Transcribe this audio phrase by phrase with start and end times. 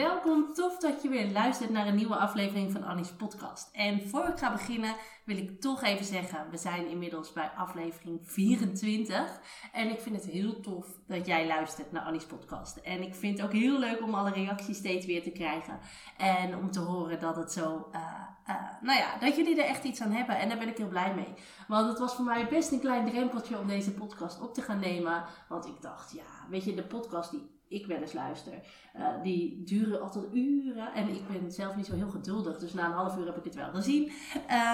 [0.00, 3.68] Welkom, tof dat je weer luistert naar een nieuwe aflevering van Annie's podcast.
[3.72, 8.18] En voor ik ga beginnen wil ik toch even zeggen, we zijn inmiddels bij aflevering
[8.22, 9.40] 24.
[9.72, 12.76] En ik vind het heel tof dat jij luistert naar Annie's podcast.
[12.76, 15.78] En ik vind het ook heel leuk om alle reacties steeds weer te krijgen.
[16.16, 18.00] En om te horen dat het zo, uh,
[18.48, 20.38] uh, nou ja, dat jullie er echt iets aan hebben.
[20.38, 21.34] En daar ben ik heel blij mee.
[21.68, 24.80] Want het was voor mij best een klein drempeltje om deze podcast op te gaan
[24.80, 25.24] nemen.
[25.48, 28.52] Want ik dacht, ja, weet je, de podcast die ik wel eens luister,
[28.96, 30.94] uh, die duren altijd uren.
[30.94, 33.44] En ik ben zelf niet zo heel geduldig, dus na een half uur heb ik
[33.44, 34.12] het wel gezien.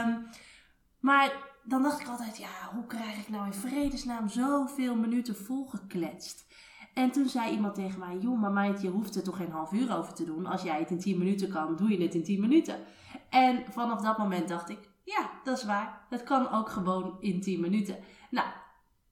[0.04, 0.26] Um,
[1.00, 1.32] maar
[1.64, 6.46] dan dacht ik altijd, ja, hoe krijg ik nou in vredesnaam zoveel minuten volgekletst?
[6.94, 9.72] En toen zei iemand tegen mij, joh, maar meid, je hoeft er toch geen half
[9.72, 10.46] uur over te doen.
[10.46, 12.78] Als jij het in 10 minuten kan, doe je het in 10 minuten.
[13.30, 16.06] En vanaf dat moment dacht ik, ja, dat is waar.
[16.10, 17.96] Dat kan ook gewoon in 10 minuten.
[18.30, 18.48] Nou,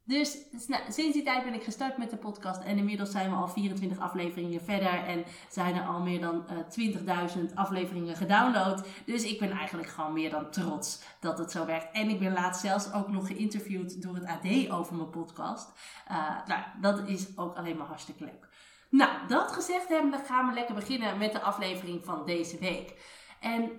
[0.06, 3.36] dus nou, sinds die tijd ben ik gestart met de podcast en inmiddels zijn we
[3.36, 6.44] al 24 afleveringen verder en zijn er al meer dan
[6.78, 8.86] uh, 20.000 afleveringen gedownload.
[9.06, 11.92] Dus ik ben eigenlijk gewoon meer dan trots dat het zo werkt.
[11.92, 15.72] En ik ben laatst zelfs ook nog geïnterviewd door het AD over mijn podcast.
[16.10, 18.48] Uh, nou, dat is ook alleen maar hartstikke leuk.
[18.90, 22.94] Nou, dat gezegd hebben, dan gaan we lekker beginnen met de aflevering van deze week.
[23.40, 23.70] En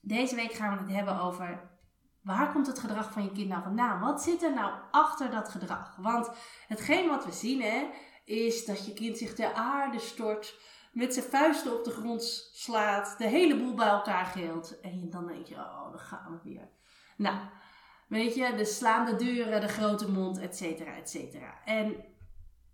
[0.00, 1.71] deze week gaan we het hebben over
[2.22, 4.00] Waar komt het gedrag van je kind nou vandaan?
[4.00, 5.96] Wat zit er nou achter dat gedrag?
[5.96, 6.30] Want
[6.66, 7.88] hetgeen wat we zien hè,
[8.24, 10.58] is dat je kind zich ter aarde stort,
[10.92, 14.80] met zijn vuisten op de grond slaat, de hele boel bij elkaar geelt.
[14.80, 16.68] En dan denk je, oh, dan gaan we weer.
[17.16, 17.38] Nou,
[18.08, 21.64] weet je, de slaande deuren, de grote mond, et cetera, et cetera.
[21.64, 22.04] En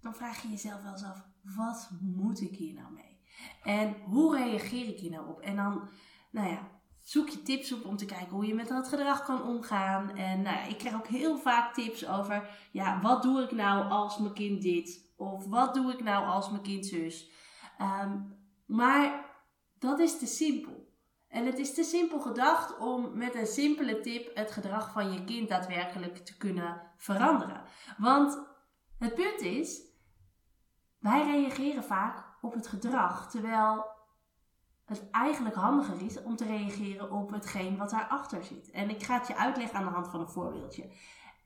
[0.01, 3.21] dan vraag je jezelf wel eens af, wat moet ik hier nou mee?
[3.63, 5.41] En hoe reageer ik hier nou op?
[5.41, 5.89] En dan,
[6.31, 6.69] nou ja,
[7.09, 10.17] zoek je tips op om te kijken hoe je met dat gedrag kan omgaan.
[10.17, 13.91] En nou ja, ik krijg ook heel vaak tips over, ja, wat doe ik nou
[13.91, 15.13] als mijn kind dit?
[15.17, 17.31] Of wat doe ik nou als mijn kind zus?
[17.81, 18.37] Um,
[18.67, 19.27] maar
[19.79, 20.93] dat is te simpel.
[21.29, 25.25] En het is te simpel gedacht om met een simpele tip het gedrag van je
[25.25, 27.63] kind daadwerkelijk te kunnen veranderen.
[27.99, 28.39] Want
[28.99, 29.81] het punt is,
[30.99, 33.97] wij reageren vaak op het gedrag, terwijl
[34.89, 38.71] het eigenlijk handiger is om te reageren op hetgeen wat daarachter zit.
[38.71, 40.91] En ik ga het je uitleggen aan de hand van een voorbeeldje.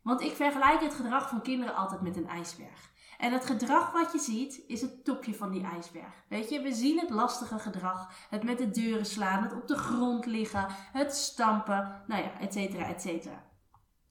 [0.02, 2.90] Want ik vergelijk het gedrag van kinderen altijd met een ijsberg.
[3.18, 6.24] En het gedrag wat je ziet is het topje van die ijsberg.
[6.28, 8.12] Weet je, we zien het lastige gedrag.
[8.30, 12.52] Het met de deuren slaan, het op de grond liggen, het stampen, nou ja, et
[12.52, 13.44] cetera, et cetera.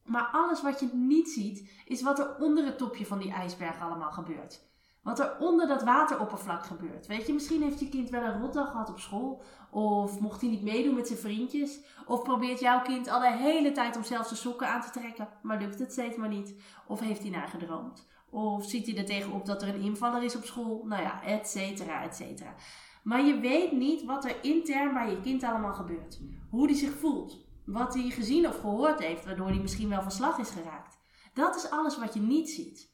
[0.03, 3.81] Maar alles wat je niet ziet, is wat er onder het topje van die ijsberg
[3.81, 4.70] allemaal gebeurt.
[5.01, 7.07] Wat er onder dat wateroppervlak gebeurt.
[7.07, 9.44] Weet je, misschien heeft je kind wel een rotdag gehad op school.
[9.72, 11.79] Of mocht hij niet meedoen met zijn vriendjes.
[12.06, 15.28] Of probeert jouw kind al de hele tijd om zelf zijn sokken aan te trekken.
[15.41, 16.56] Maar lukt het steeds maar niet.
[16.88, 18.07] Of heeft hij naar gedroomd.
[18.29, 20.85] Of ziet hij er tegenop dat er een invaller is op school.
[20.85, 22.56] Nou ja, et cetera, et cetera.
[23.03, 26.22] Maar je weet niet wat er intern bij je kind allemaal gebeurt.
[26.50, 27.45] Hoe hij zich voelt.
[27.66, 30.97] Wat hij gezien of gehoord heeft, waardoor hij misschien wel van slag is geraakt.
[31.34, 32.91] Dat is alles wat je niet ziet.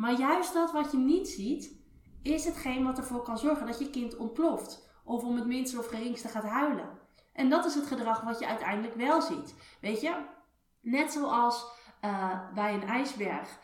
[0.00, 1.78] Maar juist dat wat je niet ziet,
[2.22, 4.88] is hetgeen wat ervoor kan zorgen dat je kind ontploft.
[5.04, 6.88] Of om het minste of geringste gaat huilen.
[7.32, 9.54] En dat is het gedrag wat je uiteindelijk wel ziet.
[9.80, 10.14] Weet je,
[10.80, 11.66] net zoals
[12.04, 13.58] uh, bij een ijsberg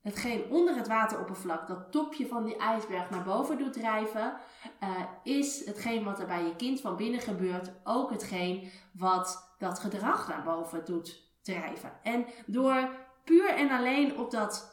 [0.00, 4.36] hetgeen onder het wateroppervlak, dat topje van die ijsberg naar boven doet drijven,
[4.82, 4.88] uh,
[5.22, 10.28] is hetgeen wat er bij je kind van binnen gebeurt ook hetgeen wat dat gedrag
[10.28, 11.92] naar boven doet drijven.
[12.02, 12.88] En door
[13.24, 14.71] puur en alleen op dat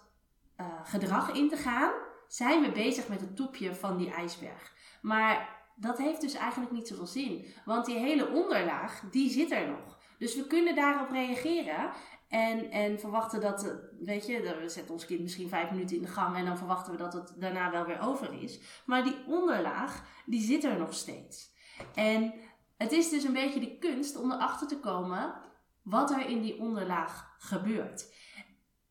[0.60, 1.92] uh, gedrag in te gaan,
[2.28, 4.74] zijn we bezig met het topje van die ijsberg.
[5.02, 7.46] Maar dat heeft dus eigenlijk niet zoveel zin.
[7.66, 9.98] Want die hele onderlaag, die zit er nog.
[10.18, 11.92] Dus we kunnen daarop reageren.
[12.28, 16.08] En, en verwachten dat, weet je, we zetten ons kind misschien vijf minuten in de
[16.08, 18.60] gang en dan verwachten we dat het daarna wel weer over is.
[18.86, 21.52] Maar die onderlaag, die zit er nog steeds.
[21.96, 22.34] En
[22.78, 25.34] het is dus een beetje de kunst om erachter te komen
[25.82, 28.14] wat er in die onderlaag gebeurt.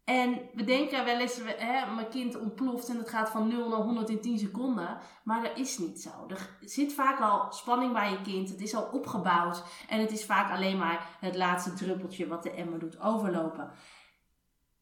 [0.09, 3.79] En we denken wel eens, hè, mijn kind ontploft en het gaat van 0 naar
[3.79, 4.99] 100 in 10 seconden.
[5.25, 6.11] Maar dat is niet zo.
[6.29, 8.49] Er zit vaak al spanning bij je kind.
[8.49, 9.63] Het is al opgebouwd.
[9.89, 13.71] En het is vaak alleen maar het laatste druppeltje wat de emmer doet overlopen.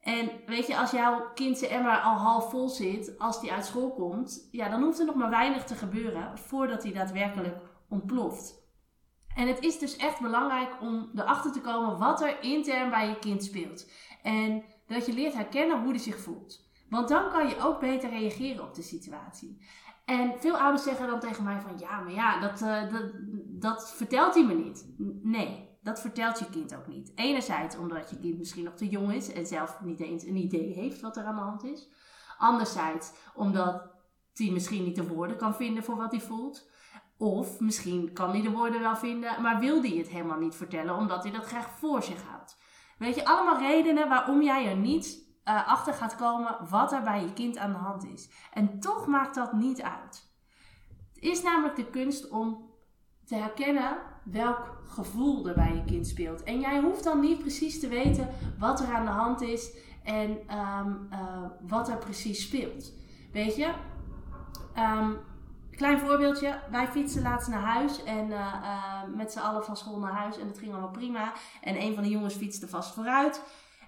[0.00, 3.66] En weet je, als jouw kind zijn emmer al half vol zit, als die uit
[3.66, 7.58] school komt, ja, dan hoeft er nog maar weinig te gebeuren voordat hij daadwerkelijk
[7.88, 8.64] ontploft.
[9.34, 13.18] En het is dus echt belangrijk om erachter te komen wat er intern bij je
[13.18, 13.90] kind speelt.
[14.22, 16.64] En dat je leert herkennen hoe hij zich voelt.
[16.90, 19.58] Want dan kan je ook beter reageren op de situatie.
[20.04, 23.12] En veel ouders zeggen dan tegen mij van ja, maar ja, dat, uh, dat,
[23.46, 24.86] dat vertelt hij me niet.
[25.22, 27.12] Nee, dat vertelt je kind ook niet.
[27.14, 30.72] Enerzijds omdat je kind misschien nog te jong is en zelf niet eens een idee
[30.72, 31.88] heeft wat er aan de hand is.
[32.38, 33.82] Anderzijds omdat
[34.34, 36.70] hij misschien niet de woorden kan vinden voor wat hij voelt.
[37.18, 40.96] Of misschien kan hij de woorden wel vinden, maar wil hij het helemaal niet vertellen
[40.96, 42.58] omdat hij dat graag voor zich houdt.
[42.98, 47.22] Weet je, allemaal redenen waarom jij er niet uh, achter gaat komen wat er bij
[47.22, 48.28] je kind aan de hand is.
[48.52, 50.34] En toch maakt dat niet uit.
[51.14, 52.70] Het is namelijk de kunst om
[53.24, 56.42] te herkennen welk gevoel er bij je kind speelt.
[56.42, 58.28] En jij hoeft dan niet precies te weten
[58.58, 61.18] wat er aan de hand is en um, uh,
[61.60, 62.92] wat er precies speelt.
[63.32, 63.72] Weet je?
[64.76, 65.18] Um,
[65.76, 69.98] Klein voorbeeldje, wij fietsen laatst naar huis en uh, uh, met z'n allen van school
[69.98, 71.32] naar huis en het ging allemaal prima.
[71.60, 73.42] En een van de jongens fietste vast vooruit.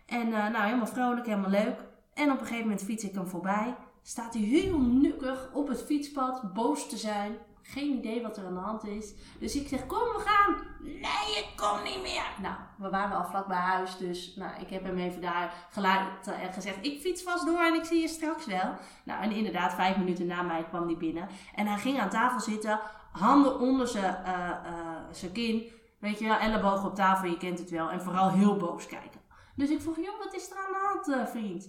[0.06, 1.84] En uh, nou, helemaal vrolijk, helemaal leuk.
[2.14, 3.74] En op een gegeven moment fiets ik hem voorbij.
[4.02, 7.36] Staat hij heel nukkig op het fietspad, boos te zijn.
[7.70, 9.14] Geen idee wat er aan de hand is.
[9.38, 10.56] Dus ik zeg, kom we gaan.
[10.80, 12.26] Nee, ik kom niet meer.
[12.42, 13.96] Nou, we waren al vlak bij huis.
[13.96, 17.74] Dus nou, ik heb hem even daar gelaten en gezegd, ik fiets vast door en
[17.74, 18.74] ik zie je straks wel.
[19.04, 21.28] Nou, en inderdaad, vijf minuten na mij kwam hij binnen.
[21.54, 22.80] En hij ging aan tafel zitten,
[23.12, 25.72] handen onder zijn uh, uh, kin.
[25.98, 27.90] Weet je wel, ellebogen op tafel, je kent het wel.
[27.90, 29.20] En vooral heel boos kijken.
[29.54, 31.68] Dus ik vroeg, joh, wat is er aan de hand, uh, vriend?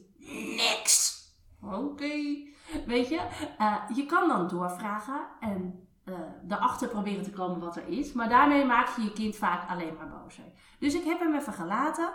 [0.56, 1.18] Niks.
[1.62, 2.48] Oké.
[2.86, 3.22] Weet je,
[3.96, 5.88] je kan dan doorvragen en
[6.50, 8.14] erachter proberen te komen wat er is.
[8.14, 10.44] Maar daarmee maak je je kind vaak alleen maar bozer.
[10.80, 12.10] Dus ik heb hem even gelaten.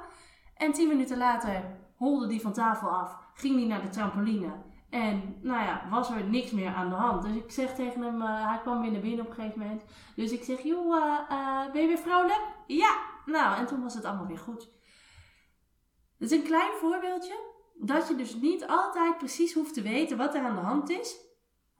[0.56, 1.62] En tien minuten later
[1.96, 3.18] holde die van tafel af.
[3.34, 4.52] Ging die naar de trampoline.
[4.90, 7.22] En nou ja, was er niks meer aan de hand.
[7.22, 9.84] Dus ik zeg tegen hem, uh, hij kwam weer naar binnen op een gegeven moment.
[10.16, 10.94] Dus ik zeg, joh,
[11.30, 12.40] uh, ben je weer vrolijk?
[12.66, 12.96] Ja!
[13.26, 14.70] Nou, en toen was het allemaal weer goed.
[16.18, 17.52] Het is een klein voorbeeldje.
[17.74, 21.16] Dat je dus niet altijd precies hoeft te weten wat er aan de hand is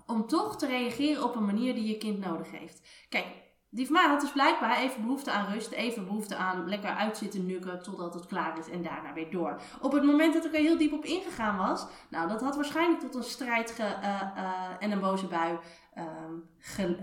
[0.06, 3.06] om toch te reageren op een manier die je kind nodig heeft.
[3.08, 3.26] Kijk,
[3.74, 7.82] die van had dus blijkbaar even behoefte aan rust, even behoefte aan lekker uitzitten nukken
[7.82, 9.60] totdat het klaar is en daarna weer door.
[9.80, 13.00] Op het moment dat ik er heel diep op ingegaan was, nou, dat had waarschijnlijk
[13.00, 15.58] tot een strijd ge, uh, uh, en een boze bui
[15.98, 16.96] um, ge,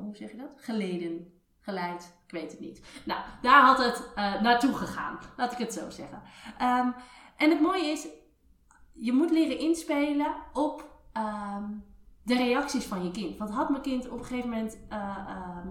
[0.00, 0.50] hoe zeg je dat?
[0.56, 2.14] geleden, geleid.
[2.26, 2.80] Ik weet het niet.
[3.04, 5.18] Nou, daar had het uh, naartoe gegaan.
[5.36, 6.22] Laat ik het zo zeggen.
[6.62, 6.94] Um,
[7.36, 8.06] en het mooie is,
[8.92, 11.84] je moet leren inspelen op um,
[12.26, 13.36] de reacties van je kind.
[13.36, 15.66] Want had mijn kind op een gegeven moment uh, uh,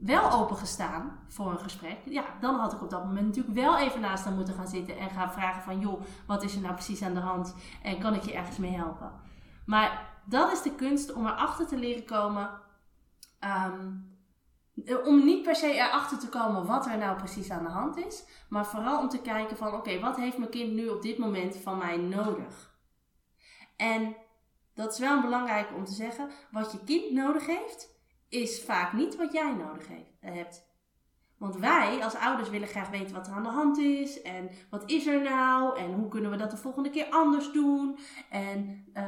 [0.00, 4.00] wel opengestaan voor een gesprek, ja, dan had ik op dat moment natuurlijk wel even
[4.00, 7.02] naast hem moeten gaan zitten en gaan vragen van, joh, wat is er nou precies
[7.02, 9.12] aan de hand en kan ik je ergens mee helpen?
[9.66, 12.50] Maar dat is de kunst om erachter te leren komen,
[13.66, 14.12] um,
[15.04, 18.24] om niet per se erachter te komen wat er nou precies aan de hand is,
[18.48, 21.56] maar vooral om te kijken van, oké, wat heeft mijn kind nu op dit moment
[21.56, 22.72] van mij nodig?
[23.76, 24.16] En
[24.74, 26.30] dat is wel belangrijk om te zeggen.
[26.50, 27.94] Wat je kind nodig heeft,
[28.28, 29.86] is vaak niet wat jij nodig
[30.20, 30.72] hebt.
[31.38, 34.22] Want wij als ouders willen graag weten wat er aan de hand is.
[34.22, 35.78] En wat is er nou?
[35.78, 37.98] En hoe kunnen we dat de volgende keer anders doen?
[38.30, 39.02] En uh,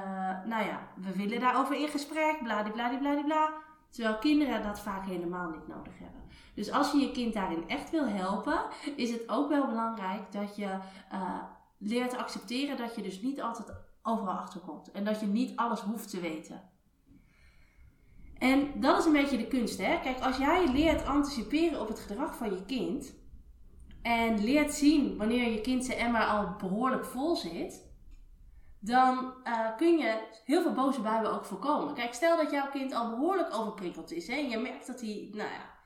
[0.44, 2.42] nou ja, we willen daarover in gesprek.
[2.42, 3.52] Bladibladibladibla.
[3.90, 6.22] Terwijl kinderen dat vaak helemaal niet nodig hebben.
[6.54, 8.64] Dus als je je kind daarin echt wil helpen,
[8.96, 10.78] is het ook wel belangrijk dat je
[11.12, 11.42] uh,
[11.78, 13.72] leert accepteren dat je dus niet altijd
[14.06, 14.90] overal achterkomt.
[14.90, 16.70] En dat je niet alles hoeft te weten.
[18.38, 20.00] En dat is een beetje de kunst, hè?
[20.00, 23.14] Kijk, als jij leert anticiperen op het gedrag van je kind.
[24.02, 27.84] En leert zien wanneer je kind zijn emmer al behoorlijk vol zit.
[28.80, 31.94] Dan uh, kun je heel veel boze buien ook voorkomen.
[31.94, 34.26] Kijk, stel dat jouw kind al behoorlijk overprikkeld is.
[34.26, 34.34] Hè?
[34.34, 35.76] En je merkt dat hij, nou ja,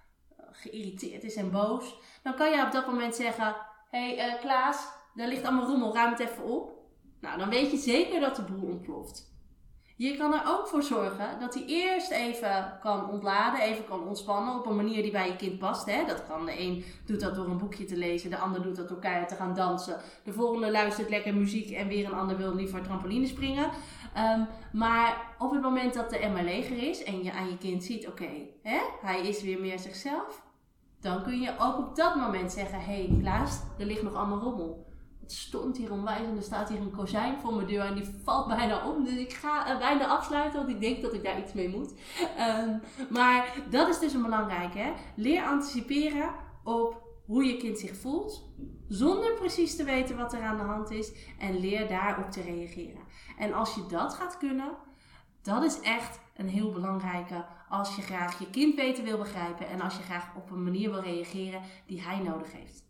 [0.50, 1.95] geïrriteerd is en boos.
[2.23, 3.57] Dan kan je op dat moment zeggen:
[3.91, 6.80] Hé hey, uh, Klaas, daar ligt allemaal rommel, ruim het even op.
[7.21, 9.31] Nou, dan weet je zeker dat de boel ontploft.
[10.00, 14.55] Je kan er ook voor zorgen dat hij eerst even kan ontladen, even kan ontspannen
[14.55, 15.87] op een manier die bij je kind past.
[15.87, 16.05] Hè?
[16.07, 18.89] Dat kan de een doet dat door een boekje te lezen, de ander doet dat
[18.89, 20.00] door keihard te gaan dansen.
[20.25, 23.71] De volgende luistert lekker muziek en weer een ander wil liever trampoline springen.
[24.17, 27.85] Um, maar op het moment dat de emmer leger is en je aan je kind
[27.85, 28.31] ziet, oké,
[29.00, 30.43] hij is weer meer zichzelf.
[31.00, 34.41] Dan kun je ook op dat moment zeggen, hé hey, Klaas, er ligt nog allemaal
[34.41, 34.90] rommel
[35.33, 38.47] stormt hier onwijs en er staat hier een kozijn voor mijn deur en die valt
[38.47, 39.05] bijna om.
[39.05, 41.95] Dus ik ga bijna afsluiten, want ik denk dat ik daar iets mee moet.
[42.37, 42.79] Ehm,
[43.11, 44.93] maar dat is dus een belangrijke.
[45.17, 46.31] Leer anticiperen
[46.65, 48.49] op hoe je kind zich voelt,
[48.89, 51.13] zonder precies te weten wat er aan de hand is.
[51.39, 53.01] En leer daarop te reageren.
[53.39, 54.71] En als je dat gaat kunnen,
[55.43, 59.81] dat is echt een heel belangrijke als je graag je kind beter wil begrijpen en
[59.81, 62.90] als je graag op een manier wil reageren die hij nodig heeft.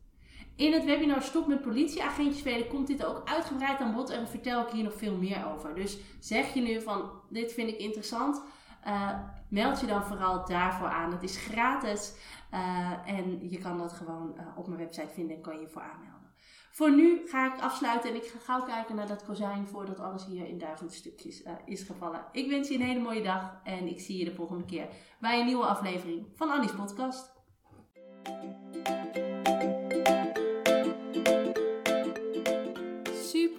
[0.56, 4.62] In het webinar Stop met politieagentjes spelen komt dit ook uitgebreid aan bod en vertel
[4.62, 5.74] ik hier nog veel meer over.
[5.74, 8.42] Dus zeg je nu van dit vind ik interessant,
[8.86, 11.12] uh, meld je dan vooral daarvoor aan.
[11.12, 12.14] Het is gratis
[12.54, 15.68] uh, en je kan dat gewoon uh, op mijn website vinden en kan je je
[15.68, 16.28] voor aanmelden.
[16.72, 20.26] Voor nu ga ik afsluiten en ik ga gauw kijken naar dat kozijn voordat alles
[20.26, 22.24] hier in duizend stukjes is gevallen.
[22.32, 24.88] Ik wens je een hele mooie dag en ik zie je de volgende keer
[25.20, 27.32] bij een nieuwe aflevering van Annie's podcast.